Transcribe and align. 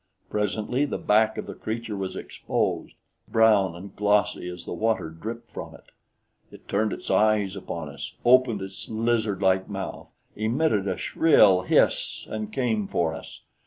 Presently 0.31 0.85
the 0.85 0.97
back 0.97 1.37
of 1.37 1.45
the 1.45 1.53
creature 1.53 1.95
was 1.95 2.15
exposed, 2.15 2.95
brown 3.27 3.75
and 3.75 3.95
glossy 3.95 4.49
as 4.49 4.65
the 4.65 4.73
water 4.73 5.11
dripped 5.11 5.47
from 5.47 5.75
it. 5.75 5.91
It 6.51 6.67
turned 6.67 6.91
its 6.91 7.11
eyes 7.11 7.55
upon 7.55 7.87
us, 7.87 8.15
opened 8.25 8.63
its 8.63 8.89
lizard 8.89 9.43
like 9.43 9.69
mouth, 9.69 10.11
emitted 10.35 10.87
a 10.87 10.97
shrill 10.97 11.61
hiss 11.61 12.25
and 12.27 12.51
came 12.51 12.87
for 12.87 13.13
us. 13.13 13.41